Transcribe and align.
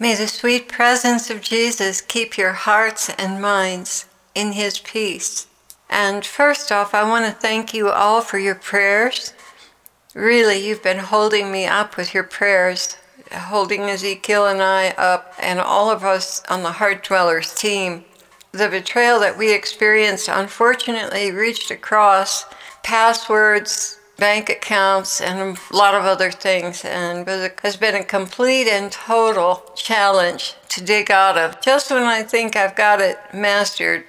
May 0.00 0.14
the 0.14 0.28
sweet 0.28 0.68
presence 0.68 1.28
of 1.28 1.40
Jesus 1.40 2.00
keep 2.00 2.38
your 2.38 2.52
hearts 2.52 3.10
and 3.18 3.42
minds 3.42 4.06
in 4.32 4.52
his 4.52 4.78
peace. 4.78 5.48
And 5.90 6.24
first 6.24 6.70
off, 6.70 6.94
I 6.94 7.02
want 7.02 7.26
to 7.26 7.32
thank 7.32 7.74
you 7.74 7.88
all 7.88 8.20
for 8.20 8.38
your 8.38 8.54
prayers. 8.54 9.32
Really, 10.14 10.64
you've 10.64 10.84
been 10.84 10.98
holding 10.98 11.50
me 11.50 11.66
up 11.66 11.96
with 11.96 12.14
your 12.14 12.22
prayers, 12.22 12.96
holding 13.32 13.82
Ezekiel 13.82 14.46
and 14.46 14.62
I 14.62 14.90
up, 14.90 15.34
and 15.40 15.58
all 15.58 15.90
of 15.90 16.04
us 16.04 16.44
on 16.48 16.62
the 16.62 16.72
Heart 16.72 17.02
Dwellers 17.02 17.52
team. 17.52 18.04
The 18.52 18.68
betrayal 18.68 19.18
that 19.18 19.36
we 19.36 19.52
experienced 19.52 20.28
unfortunately 20.28 21.32
reached 21.32 21.72
across 21.72 22.44
passwords, 22.84 23.98
bank 24.18 24.50
accounts, 24.50 25.20
and 25.20 25.56
a 25.56 25.76
lot 25.76 25.94
of 25.94 26.04
other 26.04 26.30
things, 26.30 26.84
and 26.84 27.26
it 27.26 27.58
has 27.62 27.76
been 27.76 27.94
a 27.94 28.04
complete 28.04 28.68
and 28.68 28.90
total 28.92 29.72
challenge 29.76 30.54
to 30.68 30.84
dig 30.84 31.10
out 31.10 31.38
of. 31.38 31.60
Just 31.60 31.90
when 31.90 32.02
I 32.02 32.22
think 32.22 32.56
I've 32.56 32.76
got 32.76 33.00
it 33.00 33.18
mastered, 33.32 34.04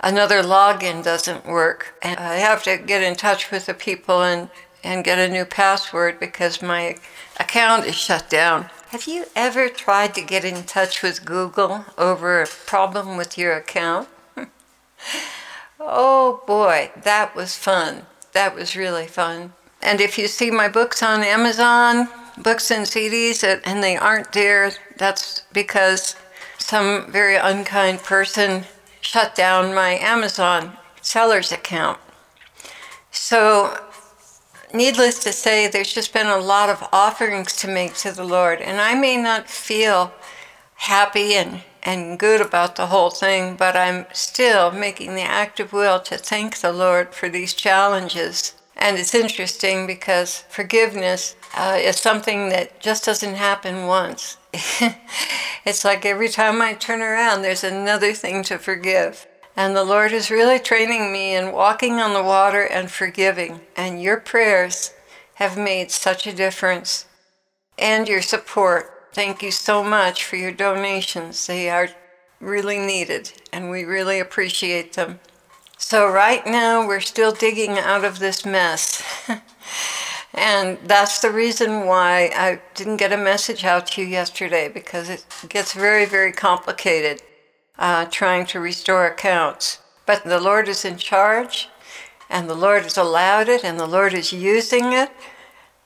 another 0.00 0.42
login 0.42 1.04
doesn't 1.04 1.46
work, 1.46 1.94
and 2.02 2.18
I 2.18 2.36
have 2.36 2.62
to 2.64 2.78
get 2.78 3.02
in 3.02 3.14
touch 3.14 3.50
with 3.50 3.66
the 3.66 3.74
people 3.74 4.22
and 4.22 4.48
and 4.82 5.02
get 5.02 5.18
a 5.18 5.32
new 5.32 5.46
password 5.46 6.20
because 6.20 6.60
my 6.60 6.96
account 7.40 7.86
is 7.86 7.94
shut 7.94 8.28
down. 8.28 8.68
Have 8.88 9.06
you 9.06 9.24
ever 9.34 9.68
tried 9.68 10.14
to 10.14 10.20
get 10.20 10.44
in 10.44 10.64
touch 10.64 11.02
with 11.02 11.24
Google 11.24 11.86
over 11.96 12.42
a 12.42 12.46
problem 12.46 13.16
with 13.16 13.38
your 13.38 13.56
account? 13.56 14.08
oh 15.80 16.42
boy, 16.46 16.90
that 17.02 17.34
was 17.34 17.56
fun. 17.56 18.06
That 18.34 18.54
was 18.54 18.76
really 18.76 19.06
fun. 19.06 19.54
And 19.80 20.00
if 20.00 20.18
you 20.18 20.28
see 20.28 20.50
my 20.50 20.68
books 20.68 21.02
on 21.02 21.22
Amazon, 21.22 22.08
books 22.36 22.70
and 22.70 22.84
CDs, 22.84 23.42
and 23.64 23.82
they 23.82 23.96
aren't 23.96 24.32
there, 24.32 24.72
that's 24.98 25.42
because 25.52 26.16
some 26.58 27.10
very 27.10 27.36
unkind 27.36 28.00
person 28.00 28.64
shut 29.00 29.34
down 29.34 29.74
my 29.74 29.98
Amazon 29.98 30.76
seller's 31.00 31.52
account. 31.52 31.98
So 33.10 33.78
needless 34.72 35.22
to 35.24 35.32
say, 35.32 35.68
there's 35.68 35.92
just 35.92 36.12
been 36.12 36.26
a 36.26 36.38
lot 36.38 36.70
of 36.70 36.88
offerings 36.92 37.54
to 37.56 37.68
make 37.68 37.94
to 37.98 38.10
the 38.10 38.24
Lord. 38.24 38.60
And 38.60 38.80
I 38.80 38.94
may 38.94 39.16
not 39.16 39.48
feel 39.48 40.12
happy 40.74 41.34
and, 41.34 41.62
and 41.84 42.18
good 42.18 42.40
about 42.40 42.76
the 42.76 42.86
whole 42.86 43.10
thing, 43.10 43.56
but 43.56 43.76
I'm 43.76 44.06
still 44.12 44.70
making 44.70 45.14
the 45.14 45.22
active 45.22 45.72
will 45.72 46.00
to 46.00 46.16
thank 46.16 46.58
the 46.58 46.72
Lord 46.72 47.14
for 47.14 47.28
these 47.28 47.54
challenges. 47.54 48.54
And 48.76 48.98
it's 48.98 49.14
interesting 49.14 49.86
because 49.86 50.44
forgiveness 50.48 51.36
uh, 51.56 51.78
is 51.80 51.96
something 51.96 52.48
that 52.48 52.80
just 52.80 53.04
doesn't 53.04 53.36
happen 53.36 53.86
once. 53.86 54.36
it's 55.64 55.84
like 55.84 56.04
every 56.04 56.28
time 56.28 56.60
I 56.60 56.74
turn 56.74 57.00
around, 57.00 57.42
there's 57.42 57.64
another 57.64 58.12
thing 58.12 58.42
to 58.44 58.58
forgive. 58.58 59.26
And 59.56 59.76
the 59.76 59.84
Lord 59.84 60.12
is 60.12 60.30
really 60.30 60.58
training 60.58 61.12
me 61.12 61.36
in 61.36 61.52
walking 61.52 61.94
on 61.94 62.12
the 62.12 62.22
water 62.22 62.64
and 62.64 62.90
forgiving. 62.90 63.60
And 63.76 64.02
your 64.02 64.18
prayers 64.18 64.92
have 65.34 65.56
made 65.56 65.90
such 65.90 66.26
a 66.26 66.34
difference. 66.34 67.06
And 67.78 68.08
your 68.08 68.22
support. 68.22 68.93
Thank 69.14 69.44
you 69.44 69.52
so 69.52 69.84
much 69.84 70.24
for 70.24 70.34
your 70.34 70.50
donations. 70.50 71.46
They 71.46 71.70
are 71.70 71.88
really 72.40 72.80
needed, 72.80 73.32
and 73.52 73.70
we 73.70 73.84
really 73.84 74.18
appreciate 74.18 74.94
them. 74.94 75.20
So, 75.78 76.08
right 76.08 76.44
now, 76.44 76.84
we're 76.84 76.98
still 76.98 77.30
digging 77.30 77.78
out 77.78 78.04
of 78.04 78.18
this 78.18 78.44
mess. 78.44 79.04
and 80.34 80.78
that's 80.82 81.20
the 81.20 81.30
reason 81.30 81.86
why 81.86 82.32
I 82.34 82.60
didn't 82.74 82.96
get 82.96 83.12
a 83.12 83.16
message 83.16 83.64
out 83.64 83.86
to 83.92 84.02
you 84.02 84.08
yesterday 84.08 84.68
because 84.68 85.08
it 85.08 85.24
gets 85.48 85.74
very, 85.74 86.06
very 86.06 86.32
complicated 86.32 87.22
uh, 87.78 88.06
trying 88.06 88.46
to 88.46 88.58
restore 88.58 89.06
accounts. 89.06 89.78
But 90.06 90.24
the 90.24 90.40
Lord 90.40 90.66
is 90.66 90.84
in 90.84 90.96
charge, 90.96 91.68
and 92.28 92.50
the 92.50 92.56
Lord 92.56 92.82
has 92.82 92.96
allowed 92.96 93.48
it, 93.48 93.62
and 93.62 93.78
the 93.78 93.86
Lord 93.86 94.12
is 94.12 94.32
using 94.32 94.92
it, 94.92 95.12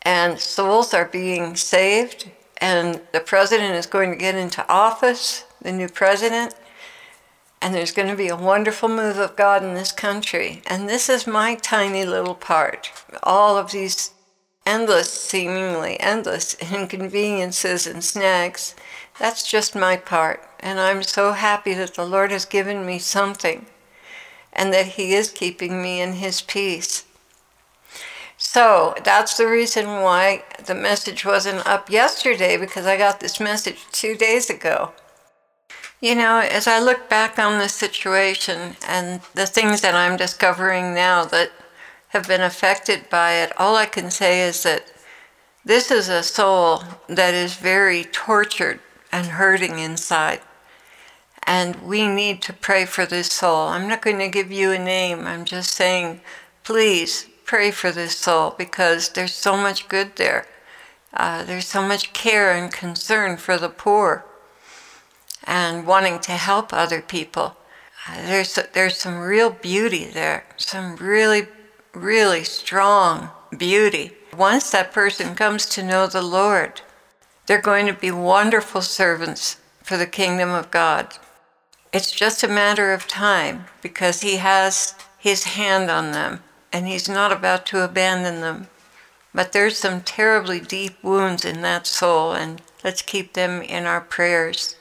and 0.01 0.41
souls 0.41 0.95
are 0.95 1.05
being 1.05 1.57
saved, 1.57 2.31
and 2.59 3.01
the 3.13 3.21
president 3.21 3.75
is 3.75 3.87
going 3.87 4.11
to 4.11 4.17
get 4.17 4.35
into 4.35 4.69
office, 4.69 5.45
the 5.63 5.73
new 5.73 5.89
president, 5.89 6.55
and 7.61 7.75
there's 7.75 7.93
going 7.93 8.09
to 8.09 8.17
be 8.17 8.29
a 8.29 8.37
wonderful 8.37 8.89
move 8.89 9.19
of 9.19 9.37
God 9.37 9.65
in 9.65 9.75
this 9.75 9.93
country. 9.93 10.63
And 10.67 10.89
this 10.89 11.09
is 11.09 11.27
my 11.27 11.57
tiny 11.57 12.05
little 12.05 12.35
part. 12.35 12.93
All 13.23 13.57
of 13.57 13.73
these 13.73 14.13
endless, 14.65 15.11
seemingly 15.13 15.99
endless 15.99 16.55
inconveniences 16.55 17.87
and 17.87 18.05
snags, 18.05 18.75
that's 19.19 19.51
just 19.51 19.75
my 19.75 19.97
part. 19.97 20.43
And 20.61 20.79
I'm 20.79 21.03
so 21.03 21.33
happy 21.33 21.75
that 21.75 21.95
the 21.95 22.07
Lord 22.07 22.31
has 22.31 22.45
given 22.45 22.87
me 22.87 22.99
something 22.99 23.67
and 24.53 24.73
that 24.73 24.87
He 24.87 25.15
is 25.15 25.31
keeping 25.31 25.83
me 25.83 26.01
in 26.01 26.15
His 26.15 26.41
peace. 26.41 27.05
So 28.41 28.95
that's 29.03 29.37
the 29.37 29.49
reason 29.49 29.87
why 29.87 30.45
the 30.65 30.75
message 30.75 31.25
wasn't 31.25 31.67
up 31.67 31.91
yesterday 31.91 32.57
because 32.57 32.87
I 32.87 32.97
got 32.97 33.19
this 33.19 33.41
message 33.41 33.85
two 33.91 34.15
days 34.15 34.49
ago. 34.49 34.93
You 36.01 36.15
know, 36.15 36.39
as 36.39 36.69
I 36.69 36.79
look 36.79 37.09
back 37.09 37.41
on 37.41 37.59
the 37.59 37.69
situation 37.69 38.77
and 38.87 39.21
the 39.35 39.47
things 39.47 39.81
that 39.81 39.97
I'm 39.97 40.17
discovering 40.17 40.95
now 40.95 41.25
that 41.25 41.51
have 42.11 42.29
been 42.29 42.41
affected 42.41 43.11
by 43.11 43.33
it, 43.33 43.53
all 43.59 43.75
I 43.75 43.87
can 43.87 44.09
say 44.09 44.47
is 44.47 44.63
that 44.63 44.85
this 45.65 45.91
is 45.91 46.09
a 46.09 46.23
soul 46.23 46.85
that 47.09 47.35
is 47.35 47.55
very 47.55 48.05
tortured 48.05 48.79
and 49.11 49.27
hurting 49.27 49.81
inside. 49.81 50.41
And 51.43 51.83
we 51.83 52.07
need 52.07 52.41
to 52.43 52.53
pray 52.53 52.85
for 52.85 53.05
this 53.05 53.33
soul. 53.33 53.67
I'm 53.67 53.89
not 53.89 54.03
going 54.03 54.21
to 54.21 54.29
give 54.29 54.53
you 54.53 54.71
a 54.71 54.79
name. 54.79 55.27
I'm 55.27 55.45
just 55.45 55.73
saying, 55.73 56.21
please 56.63 57.27
pray 57.49 57.71
for 57.71 57.91
this 57.91 58.15
soul 58.15 58.55
because 58.59 59.09
there's 59.09 59.33
so 59.33 59.57
much 59.57 59.89
good 59.89 60.15
there. 60.17 60.47
Uh, 61.15 61.43
there's 61.43 61.67
so 61.67 61.81
much 61.81 62.13
care 62.13 62.53
and 62.53 62.71
concern 62.71 63.39
for 63.39 63.57
the 63.57 63.71
poor 63.71 64.23
and 65.45 65.87
wanting 65.87 66.19
to 66.19 66.33
help 66.33 66.75
other 66.75 67.01
people. 67.01 67.57
Uh, 68.07 68.17
there's, 68.27 68.59
there's 68.75 68.99
some 68.99 69.19
real 69.19 69.49
beauty 69.49 70.05
there, 70.05 70.45
some 70.59 70.95
really, 70.97 71.47
really 71.95 72.45
strong 72.45 73.31
beauty. 73.57 74.13
Once 74.37 74.71
that 74.71 74.93
person 74.93 75.35
comes 75.35 75.65
to 75.65 75.83
know 75.83 76.07
the 76.07 76.21
Lord, 76.21 76.83
they're 77.47 77.63
going 77.63 77.87
to 77.87 77.95
be 77.95 78.11
wonderful 78.11 78.83
servants 78.83 79.57
for 79.83 79.97
the 79.97 80.07
kingdom 80.07 80.51
of 80.51 80.71
God. 80.71 81.15
It's 81.95 82.13
just 82.13 82.45
a 82.45 82.49
matter 82.49 82.93
of 82.93 83.09
time 83.09 83.65
because 83.81 84.21
He 84.21 84.37
has 84.37 84.95
His 85.19 85.45
hand 85.45 85.91
on 85.91 86.13
them 86.13 86.41
and 86.73 86.87
He's 86.87 87.09
not 87.09 87.33
about 87.33 87.67
to 87.67 87.85
abandon 87.85 88.41
them. 88.41 88.69
But 89.35 89.53
there's 89.53 89.77
some 89.77 90.01
terribly 90.01 90.61
deep 90.61 91.03
wounds 91.03 91.45
in 91.45 91.63
that 91.63 91.87
soul, 91.87 92.33
and 92.33 92.63
let's 92.83 93.03
keep 93.03 93.35
them 93.35 93.63
in 93.63 93.85
our 93.85 94.01
prayers 94.01 94.77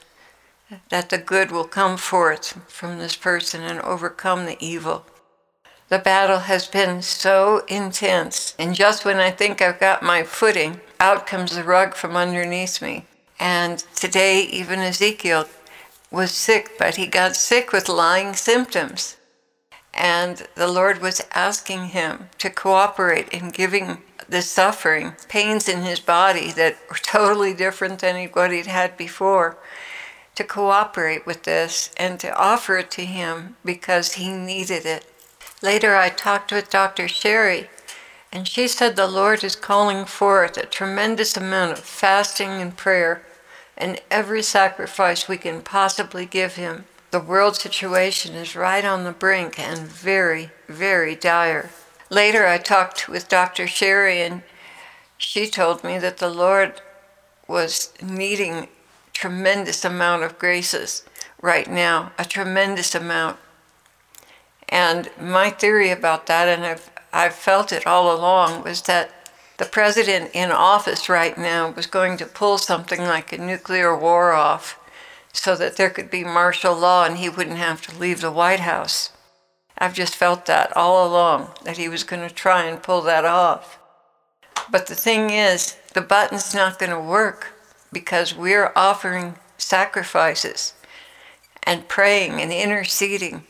that 0.89 1.09
the 1.09 1.17
good 1.17 1.51
will 1.51 1.63
come 1.65 1.97
forth 1.97 2.59
from 2.67 2.97
this 2.97 3.15
person 3.15 3.61
and 3.61 3.79
overcome 3.81 4.45
the 4.45 4.57
evil. 4.59 5.05
The 5.89 5.99
battle 5.99 6.39
has 6.39 6.67
been 6.67 7.01
so 7.01 7.63
intense, 7.67 8.53
and 8.59 8.75
just 8.75 9.05
when 9.05 9.17
I 9.17 9.31
think 9.31 9.61
I've 9.61 9.79
got 9.79 10.03
my 10.03 10.23
footing, 10.23 10.81
out 10.99 11.25
comes 11.25 11.55
the 11.55 11.63
rug 11.63 11.95
from 11.95 12.17
underneath 12.17 12.81
me. 12.81 13.05
And 13.39 13.79
today, 13.95 14.41
even 14.41 14.79
Ezekiel 14.79 15.47
was 16.11 16.31
sick, 16.31 16.71
but 16.77 16.95
he 16.95 17.07
got 17.07 17.35
sick 17.37 17.71
with 17.71 17.87
Lyme 17.87 18.33
symptoms. 18.33 19.15
And 19.97 20.47
the 20.53 20.67
Lord 20.67 21.01
was 21.01 21.25
asking 21.33 21.87
him 21.87 22.29
to 22.37 22.51
cooperate 22.51 23.29
in 23.29 23.49
giving 23.49 23.97
the 24.29 24.43
suffering, 24.43 25.13
pains 25.27 25.67
in 25.67 25.81
his 25.81 25.99
body 25.99 26.51
that 26.51 26.77
were 26.87 26.97
totally 27.01 27.53
different 27.53 27.99
than 27.99 28.27
what 28.27 28.51
he'd 28.51 28.67
had 28.67 28.95
before, 28.95 29.57
to 30.35 30.43
cooperate 30.43 31.25
with 31.25 31.43
this 31.43 31.91
and 31.97 32.19
to 32.19 32.35
offer 32.37 32.77
it 32.77 32.91
to 32.91 33.05
him 33.05 33.55
because 33.65 34.13
he 34.13 34.29
needed 34.29 34.85
it. 34.85 35.05
Later, 35.63 35.95
I 35.95 36.09
talked 36.09 36.51
with 36.51 36.69
Dr. 36.69 37.07
Sherry, 37.07 37.67
and 38.31 38.47
she 38.47 38.67
said 38.67 38.95
the 38.95 39.07
Lord 39.07 39.43
is 39.43 39.55
calling 39.55 40.05
forth 40.05 40.57
a 40.57 40.67
tremendous 40.67 41.35
amount 41.35 41.71
of 41.71 41.79
fasting 41.79 42.61
and 42.61 42.77
prayer 42.77 43.23
and 43.75 43.99
every 44.11 44.43
sacrifice 44.43 45.27
we 45.27 45.37
can 45.37 45.61
possibly 45.61 46.25
give 46.25 46.55
him. 46.55 46.85
The 47.09 47.19
world 47.21 47.55
situation 47.55 48.35
is 48.35 48.55
right 48.55 48.83
on 48.83 49.05
the 49.05 49.13
brink 49.13 49.57
and 49.57 49.79
very, 49.79 50.51
very 50.67 51.15
dire. 51.15 51.69
Later, 52.09 52.45
I 52.45 52.57
talked 52.57 53.07
with 53.07 53.29
Dr. 53.29 53.65
Sherry, 53.65 54.21
and 54.21 54.41
she 55.17 55.47
told 55.47 55.85
me 55.85 55.97
that 55.99 56.17
the 56.17 56.29
Lord 56.29 56.81
was 57.47 57.93
needing 58.01 58.67
tremendous 59.13 59.85
amount 59.85 60.23
of 60.23 60.37
graces 60.37 61.03
right 61.41 61.69
now, 61.69 62.11
a 62.19 62.25
tremendous 62.25 62.93
amount. 62.93 63.37
And 64.67 65.09
my 65.19 65.49
theory 65.49 65.91
about 65.91 66.25
that, 66.25 66.49
and 66.49 66.65
I've, 66.65 66.89
I've 67.13 67.35
felt 67.35 67.71
it 67.71 67.87
all 67.87 68.13
along, 68.13 68.63
was 68.63 68.81
that 68.83 69.11
the 69.57 69.65
president 69.65 70.31
in 70.33 70.51
office 70.51 71.07
right 71.07 71.37
now 71.37 71.71
was 71.71 71.87
going 71.87 72.17
to 72.17 72.25
pull 72.25 72.57
something 72.57 72.99
like 72.99 73.31
a 73.31 73.37
nuclear 73.37 73.97
war 73.97 74.33
off 74.33 74.77
so 75.37 75.55
that 75.55 75.77
there 75.77 75.91
could 75.91 76.09
be 76.09 76.23
martial 76.23 76.75
law 76.75 77.05
and 77.05 77.17
he 77.17 77.29
wouldn't 77.29 77.57
have 77.57 77.81
to 77.83 77.97
leave 77.97 78.21
the 78.21 78.31
White 78.31 78.61
House. 78.61 79.11
I've 79.77 79.93
just 79.93 80.15
felt 80.15 80.47
that 80.47 80.75
all 80.75 81.07
along, 81.07 81.51
that 81.63 81.77
he 81.77 81.87
was 81.87 82.03
going 82.03 82.27
to 82.27 82.33
try 82.33 82.65
and 82.65 82.81
pull 82.81 83.01
that 83.03 83.23
off. 83.23 83.77
But 84.71 84.87
the 84.87 84.95
thing 84.95 85.29
is, 85.29 85.77
the 85.93 86.01
button's 86.01 86.55
not 86.55 86.79
going 86.79 86.91
to 86.91 86.99
work 86.99 87.53
because 87.93 88.35
we're 88.35 88.71
offering 88.75 89.35
sacrifices 89.57 90.73
and 91.63 91.87
praying 91.87 92.41
and 92.41 92.51
interceding. 92.51 93.43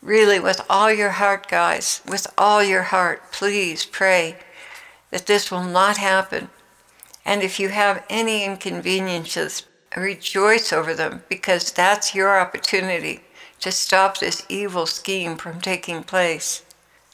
Really, 0.00 0.38
with 0.38 0.60
all 0.70 0.92
your 0.92 1.10
heart, 1.10 1.48
guys, 1.48 2.02
with 2.06 2.28
all 2.38 2.62
your 2.62 2.84
heart, 2.84 3.32
please 3.32 3.84
pray 3.84 4.36
that 5.10 5.26
this 5.26 5.50
will 5.50 5.64
not 5.64 5.96
happen. 5.96 6.50
And 7.24 7.42
if 7.42 7.58
you 7.58 7.70
have 7.70 8.04
any 8.08 8.44
inconveniences, 8.44 9.64
rejoice 9.96 10.72
over 10.72 10.94
them 10.94 11.22
because 11.28 11.72
that's 11.72 12.14
your 12.14 12.38
opportunity 12.38 13.20
to 13.60 13.72
stop 13.72 14.18
this 14.18 14.44
evil 14.48 14.86
scheme 14.86 15.36
from 15.36 15.60
taking 15.60 16.02
place. 16.02 16.62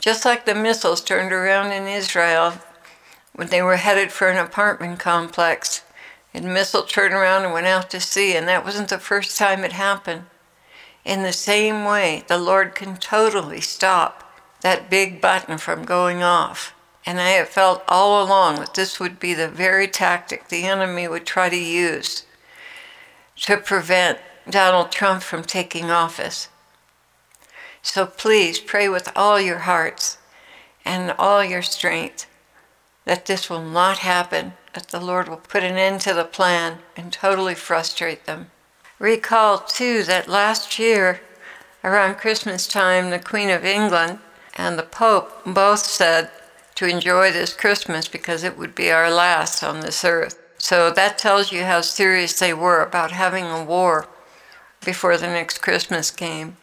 Just 0.00 0.24
like 0.24 0.44
the 0.44 0.54
missiles 0.54 1.00
turned 1.00 1.32
around 1.32 1.72
in 1.72 1.86
Israel 1.86 2.54
when 3.34 3.48
they 3.48 3.62
were 3.62 3.76
headed 3.76 4.10
for 4.12 4.28
an 4.28 4.36
apartment 4.36 4.98
complex, 4.98 5.82
and 6.34 6.52
missile 6.52 6.82
turned 6.82 7.14
around 7.14 7.44
and 7.44 7.52
went 7.52 7.66
out 7.66 7.90
to 7.90 8.00
sea, 8.00 8.34
and 8.34 8.48
that 8.48 8.64
wasn't 8.64 8.88
the 8.88 8.98
first 8.98 9.38
time 9.38 9.64
it 9.64 9.72
happened. 9.72 10.24
In 11.04 11.22
the 11.22 11.32
same 11.32 11.84
way, 11.84 12.24
the 12.28 12.38
Lord 12.38 12.74
can 12.74 12.96
totally 12.96 13.60
stop 13.60 14.22
that 14.60 14.90
big 14.90 15.20
button 15.20 15.58
from 15.58 15.84
going 15.84 16.22
off. 16.22 16.74
And 17.04 17.20
I 17.20 17.30
have 17.30 17.48
felt 17.48 17.82
all 17.88 18.22
along 18.22 18.56
that 18.56 18.74
this 18.74 19.00
would 19.00 19.18
be 19.18 19.34
the 19.34 19.48
very 19.48 19.88
tactic 19.88 20.48
the 20.48 20.64
enemy 20.64 21.08
would 21.08 21.26
try 21.26 21.48
to 21.48 21.56
use 21.56 22.24
to 23.42 23.56
prevent 23.56 24.18
Donald 24.48 24.90
Trump 24.90 25.22
from 25.22 25.42
taking 25.42 25.90
office. 25.90 26.48
So 27.82 28.06
please 28.06 28.58
pray 28.58 28.88
with 28.88 29.08
all 29.16 29.40
your 29.40 29.60
hearts 29.60 30.18
and 30.84 31.14
all 31.18 31.44
your 31.44 31.62
strength 31.62 32.26
that 33.04 33.26
this 33.26 33.50
will 33.50 33.62
not 33.62 33.98
happen, 33.98 34.52
that 34.74 34.88
the 34.88 35.00
Lord 35.00 35.28
will 35.28 35.36
put 35.36 35.64
an 35.64 35.76
end 35.76 36.00
to 36.02 36.14
the 36.14 36.24
plan 36.24 36.78
and 36.96 37.12
totally 37.12 37.54
frustrate 37.54 38.26
them. 38.26 38.50
Recall, 39.00 39.58
too, 39.58 40.04
that 40.04 40.28
last 40.28 40.78
year, 40.78 41.20
around 41.82 42.14
Christmas 42.16 42.68
time, 42.68 43.10
the 43.10 43.18
Queen 43.18 43.50
of 43.50 43.64
England 43.64 44.20
and 44.54 44.78
the 44.78 44.84
Pope 44.84 45.44
both 45.44 45.80
said 45.80 46.30
to 46.76 46.86
enjoy 46.86 47.32
this 47.32 47.52
Christmas 47.52 48.06
because 48.06 48.44
it 48.44 48.56
would 48.56 48.74
be 48.76 48.92
our 48.92 49.10
last 49.10 49.64
on 49.64 49.80
this 49.80 50.04
earth. 50.04 50.38
So 50.62 50.92
that 50.92 51.18
tells 51.18 51.50
you 51.50 51.64
how 51.64 51.80
serious 51.80 52.38
they 52.38 52.54
were 52.54 52.82
about 52.82 53.10
having 53.10 53.46
a 53.46 53.64
war 53.64 54.06
before 54.84 55.16
the 55.16 55.26
next 55.26 55.58
Christmas 55.58 56.12
came. 56.12 56.56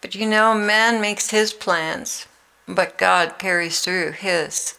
But 0.00 0.16
you 0.16 0.26
know, 0.26 0.52
man 0.52 1.00
makes 1.00 1.30
his 1.30 1.52
plans, 1.52 2.26
but 2.66 2.98
God 2.98 3.38
carries 3.38 3.80
through 3.80 4.12
his. 4.12 4.76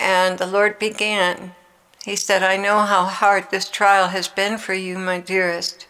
And 0.00 0.38
the 0.38 0.46
Lord 0.46 0.78
began. 0.78 1.54
He 2.02 2.16
said, 2.16 2.42
I 2.42 2.56
know 2.56 2.78
how 2.78 3.04
hard 3.04 3.50
this 3.50 3.68
trial 3.68 4.08
has 4.08 4.26
been 4.26 4.56
for 4.56 4.72
you, 4.72 4.98
my 4.98 5.20
dearest. 5.20 5.86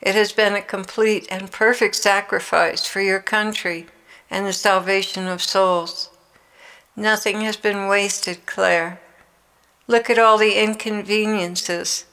It 0.00 0.16
has 0.16 0.32
been 0.32 0.56
a 0.56 0.62
complete 0.62 1.28
and 1.30 1.52
perfect 1.52 1.94
sacrifice 1.94 2.86
for 2.86 3.00
your 3.00 3.20
country 3.20 3.86
and 4.32 4.46
the 4.46 4.52
salvation 4.52 5.28
of 5.28 5.42
souls. 5.42 6.10
Nothing 6.96 7.42
has 7.42 7.56
been 7.56 7.86
wasted, 7.86 8.46
Clare. 8.46 9.00
Look 9.90 10.08
at 10.08 10.20
all 10.20 10.38
the 10.38 10.54
inconveniences. 10.54 12.04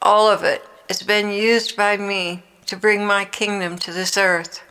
All 0.00 0.30
of 0.30 0.44
it 0.44 0.64
has 0.88 1.02
been 1.02 1.30
used 1.30 1.76
by 1.76 1.96
me 1.96 2.44
to 2.66 2.76
bring 2.76 3.04
my 3.04 3.24
kingdom 3.24 3.76
to 3.78 3.92
this 3.92 4.16
earth. 4.16 4.62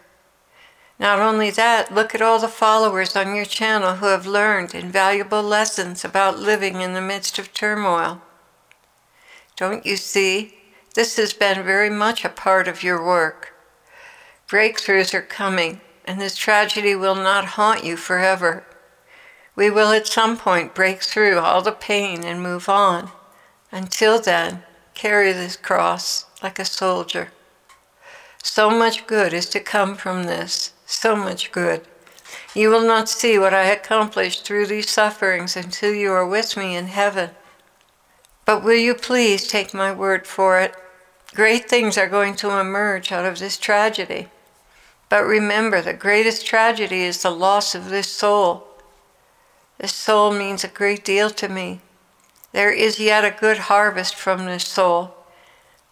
Not 0.98 1.20
only 1.20 1.50
that, 1.52 1.94
look 1.94 2.16
at 2.16 2.22
all 2.22 2.40
the 2.40 2.48
followers 2.48 3.18
on 3.18 3.36
your 3.36 3.44
channel 3.44 3.96
who 3.96 4.06
have 4.06 4.26
learned 4.26 4.74
invaluable 4.74 5.44
lessons 5.44 6.06
about 6.06 6.40
living 6.40 6.80
in 6.80 6.94
the 6.94 7.02
midst 7.02 7.38
of 7.38 7.54
turmoil. 7.54 8.22
Don't 9.58 9.86
you 9.86 9.98
see? 9.98 10.56
This 10.96 11.18
has 11.18 11.34
been 11.34 11.66
very 11.66 11.90
much 11.90 12.24
a 12.24 12.30
part 12.30 12.70
of 12.70 12.82
your 12.82 13.06
work. 13.06 13.56
Breakthroughs 14.48 15.14
are 15.14 15.22
coming, 15.22 15.82
and 16.06 16.22
this 16.22 16.38
tragedy 16.38 16.96
will 16.96 17.16
not 17.16 17.58
haunt 17.60 17.84
you 17.84 17.98
forever. 17.98 18.64
We 19.58 19.72
will 19.72 19.92
at 19.92 20.06
some 20.06 20.38
point 20.38 20.76
break 20.76 21.02
through 21.02 21.40
all 21.40 21.64
the 21.64 21.72
pain 21.72 22.24
and 22.24 22.44
move 22.44 22.70
on. 22.70 23.10
Until 23.72 24.22
then, 24.22 24.62
carry 24.94 25.34
this 25.34 25.58
cross 25.58 26.26
like 26.44 26.60
a 26.60 26.64
soldier. 26.64 27.30
So 28.44 28.70
much 28.70 29.08
good 29.08 29.34
is 29.34 29.50
to 29.50 29.60
come 29.60 29.96
from 29.96 30.24
this, 30.24 30.74
so 30.86 31.16
much 31.16 31.52
good. 31.52 31.82
You 32.54 32.70
will 32.70 32.86
not 32.86 33.10
see 33.10 33.40
what 33.40 33.54
I 33.54 33.64
accomplished 33.64 34.46
through 34.46 34.68
these 34.68 34.92
sufferings 34.92 35.58
until 35.58 35.92
you 35.92 36.12
are 36.12 36.28
with 36.28 36.56
me 36.56 36.76
in 36.76 36.88
heaven. 36.88 37.32
But 38.46 38.64
will 38.64 38.78
you 38.78 38.94
please 38.94 39.48
take 39.48 39.74
my 39.74 39.92
word 39.92 40.28
for 40.28 40.60
it? 40.60 40.76
Great 41.34 41.68
things 41.68 41.98
are 41.98 42.08
going 42.08 42.36
to 42.36 42.60
emerge 42.60 43.12
out 43.12 43.26
of 43.26 43.40
this 43.40 43.58
tragedy. 43.58 44.28
But 45.10 45.26
remember, 45.26 45.82
the 45.82 45.94
greatest 45.94 46.46
tragedy 46.46 47.02
is 47.02 47.24
the 47.24 47.32
loss 47.32 47.74
of 47.74 47.90
this 47.90 48.08
soul 48.08 48.67
this 49.80 49.94
soul 49.94 50.32
means 50.32 50.64
a 50.64 50.70
great 50.70 51.06
deal 51.06 51.30
to 51.30 51.48
me. 51.48 51.82
There 52.52 52.72
is 52.72 53.00
yet 53.00 53.24
a 53.24 53.32
good 53.40 53.58
harvest 53.58 54.16
from 54.16 54.46
this 54.46 54.66
soul, 54.66 55.14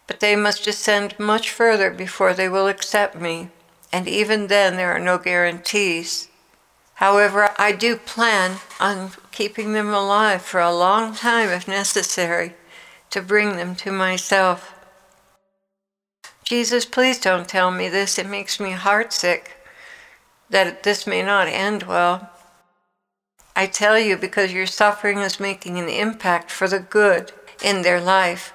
but 0.06 0.20
they 0.20 0.34
must 0.34 0.64
descend 0.64 1.18
much 1.18 1.50
further 1.50 1.90
before 1.90 2.34
they 2.34 2.48
will 2.48 2.66
accept 2.66 3.14
me, 3.14 3.50
and 3.92 4.08
even 4.08 4.48
then 4.48 4.76
there 4.76 4.92
are 4.92 5.00
no 5.00 5.18
guarantees. 5.18 6.28
However, 6.94 7.50
I 7.58 7.72
do 7.72 7.96
plan 7.96 8.58
on 8.80 9.10
keeping 9.30 9.72
them 9.72 9.90
alive 9.90 10.42
for 10.42 10.60
a 10.60 10.74
long 10.74 11.14
time 11.14 11.50
if 11.50 11.68
necessary 11.68 12.54
to 13.10 13.20
bring 13.20 13.56
them 13.56 13.74
to 13.76 13.92
myself. 13.92 14.72
Jesus, 16.42 16.84
please 16.86 17.18
don't 17.18 17.48
tell 17.48 17.70
me 17.70 17.88
this. 17.88 18.18
It 18.18 18.26
makes 18.26 18.58
me 18.58 18.72
heartsick 18.72 19.48
that 20.48 20.84
this 20.84 21.06
may 21.06 21.22
not 21.22 21.48
end 21.48 21.82
well. 21.82 22.30
I 23.58 23.66
tell 23.66 23.98
you 23.98 24.18
because 24.18 24.52
your 24.52 24.66
suffering 24.66 25.18
is 25.18 25.40
making 25.40 25.78
an 25.78 25.88
impact 25.88 26.50
for 26.50 26.68
the 26.68 26.78
good 26.78 27.32
in 27.64 27.80
their 27.80 28.02
life. 28.02 28.52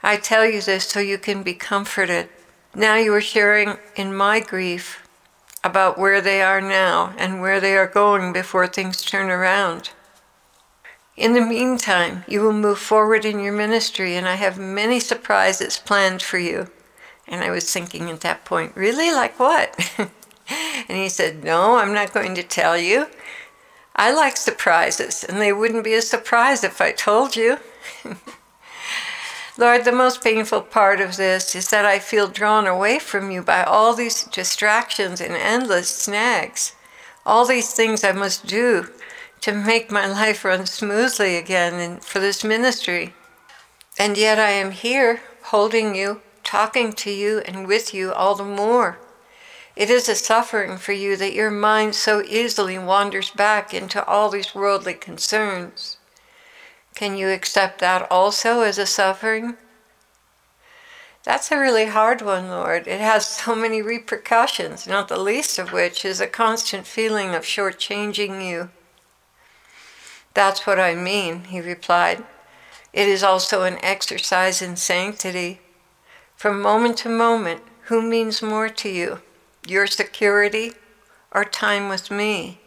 I 0.00 0.16
tell 0.16 0.46
you 0.46 0.62
this 0.62 0.84
so 0.84 1.00
you 1.00 1.18
can 1.18 1.42
be 1.42 1.54
comforted. 1.54 2.28
Now 2.72 2.94
you 2.94 3.12
are 3.14 3.20
sharing 3.20 3.78
in 3.96 4.14
my 4.14 4.38
grief 4.38 5.06
about 5.64 5.98
where 5.98 6.20
they 6.20 6.40
are 6.40 6.60
now 6.60 7.14
and 7.18 7.40
where 7.40 7.60
they 7.60 7.76
are 7.76 7.88
going 7.88 8.32
before 8.32 8.68
things 8.68 9.02
turn 9.02 9.28
around. 9.28 9.90
In 11.16 11.34
the 11.34 11.40
meantime, 11.40 12.24
you 12.28 12.42
will 12.42 12.52
move 12.52 12.78
forward 12.78 13.24
in 13.24 13.40
your 13.40 13.52
ministry, 13.52 14.16
and 14.16 14.26
I 14.26 14.36
have 14.36 14.56
many 14.56 14.98
surprises 14.98 15.78
planned 15.78 16.22
for 16.22 16.38
you. 16.38 16.68
And 17.26 17.42
I 17.42 17.50
was 17.50 17.70
thinking 17.70 18.08
at 18.08 18.22
that 18.22 18.44
point, 18.44 18.72
really? 18.76 19.12
Like 19.12 19.38
what? 19.38 19.78
and 19.98 20.98
he 20.98 21.08
said, 21.08 21.44
No, 21.44 21.76
I'm 21.76 21.92
not 21.92 22.14
going 22.14 22.34
to 22.36 22.42
tell 22.42 22.78
you. 22.78 23.08
I 23.94 24.12
like 24.12 24.36
surprises, 24.36 25.24
and 25.24 25.40
they 25.40 25.52
wouldn't 25.52 25.84
be 25.84 25.94
a 25.94 26.02
surprise 26.02 26.64
if 26.64 26.80
I 26.80 26.92
told 26.92 27.36
you. 27.36 27.58
Lord, 29.58 29.84
the 29.84 29.92
most 29.92 30.24
painful 30.24 30.62
part 30.62 31.00
of 31.00 31.18
this 31.18 31.54
is 31.54 31.68
that 31.68 31.84
I 31.84 31.98
feel 31.98 32.26
drawn 32.26 32.66
away 32.66 32.98
from 32.98 33.30
you 33.30 33.42
by 33.42 33.62
all 33.62 33.92
these 33.92 34.24
distractions 34.24 35.20
and 35.20 35.34
endless 35.34 35.90
snags, 35.90 36.74
all 37.26 37.44
these 37.44 37.74
things 37.74 38.02
I 38.02 38.12
must 38.12 38.46
do 38.46 38.88
to 39.42 39.52
make 39.52 39.90
my 39.90 40.06
life 40.06 40.44
run 40.44 40.64
smoothly 40.64 41.36
again 41.36 41.74
and 41.74 42.02
for 42.02 42.18
this 42.18 42.42
ministry. 42.42 43.12
And 43.98 44.16
yet 44.16 44.38
I 44.38 44.50
am 44.50 44.70
here 44.70 45.20
holding 45.42 45.94
you, 45.94 46.22
talking 46.44 46.92
to 46.94 47.10
you, 47.10 47.40
and 47.40 47.66
with 47.66 47.92
you 47.92 48.12
all 48.12 48.34
the 48.34 48.44
more. 48.44 48.98
It 49.74 49.88
is 49.88 50.08
a 50.08 50.14
suffering 50.14 50.76
for 50.76 50.92
you 50.92 51.16
that 51.16 51.32
your 51.32 51.50
mind 51.50 51.94
so 51.94 52.22
easily 52.22 52.78
wanders 52.78 53.30
back 53.30 53.72
into 53.72 54.04
all 54.04 54.28
these 54.28 54.54
worldly 54.54 54.94
concerns. 54.94 55.96
Can 56.94 57.16
you 57.16 57.28
accept 57.30 57.78
that 57.80 58.06
also 58.10 58.60
as 58.60 58.76
a 58.76 58.84
suffering? 58.84 59.56
That's 61.24 61.50
a 61.50 61.58
really 61.58 61.86
hard 61.86 62.20
one, 62.20 62.48
Lord. 62.48 62.86
It 62.86 63.00
has 63.00 63.26
so 63.26 63.54
many 63.54 63.80
repercussions, 63.80 64.86
not 64.86 65.08
the 65.08 65.18
least 65.18 65.58
of 65.58 65.72
which 65.72 66.04
is 66.04 66.20
a 66.20 66.26
constant 66.26 66.86
feeling 66.86 67.34
of 67.34 67.44
shortchanging 67.44 68.46
you. 68.46 68.70
That's 70.34 70.66
what 70.66 70.80
I 70.80 70.94
mean, 70.94 71.44
he 71.44 71.60
replied. 71.60 72.24
It 72.92 73.08
is 73.08 73.22
also 73.22 73.62
an 73.62 73.78
exercise 73.82 74.60
in 74.60 74.76
sanctity. 74.76 75.60
From 76.36 76.60
moment 76.60 76.98
to 76.98 77.08
moment, 77.08 77.62
who 77.84 78.02
means 78.02 78.42
more 78.42 78.68
to 78.68 78.88
you? 78.88 79.20
Your 79.66 79.86
security, 79.86 80.72
or 81.30 81.44
time 81.44 81.88
with 81.88 82.10
me. 82.10 82.60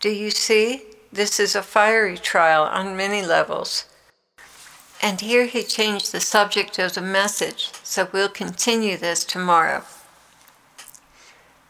Do 0.00 0.08
you 0.08 0.30
see? 0.30 0.82
This 1.12 1.38
is 1.38 1.54
a 1.54 1.62
fiery 1.62 2.18
trial 2.18 2.64
on 2.64 2.96
many 2.96 3.24
levels. 3.24 3.86
And 5.00 5.20
here 5.20 5.46
he 5.46 5.62
changed 5.62 6.12
the 6.12 6.20
subject 6.20 6.78
of 6.78 6.94
the 6.94 7.00
message, 7.00 7.70
so 7.82 8.08
we'll 8.10 8.28
continue 8.28 8.96
this 8.96 9.24
tomorrow. 9.24 9.84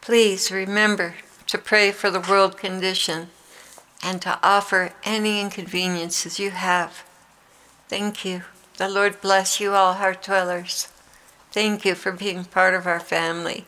Please 0.01 0.51
remember 0.51 1.15
to 1.47 1.57
pray 1.57 1.91
for 1.91 2.09
the 2.09 2.21
world 2.21 2.57
condition 2.57 3.29
and 4.03 4.21
to 4.21 4.39
offer 4.41 4.93
any 5.03 5.41
inconveniences 5.41 6.39
you 6.39 6.51
have. 6.51 7.03
Thank 7.87 8.23
you. 8.23 8.43
The 8.77 8.89
Lord 8.89 9.21
bless 9.21 9.59
you 9.59 9.73
all, 9.73 9.93
heart 9.93 10.23
dwellers. 10.23 10.89
Thank 11.51 11.85
you 11.85 11.95
for 11.95 12.11
being 12.11 12.45
part 12.45 12.73
of 12.73 12.87
our 12.87 12.99
family. 12.99 13.65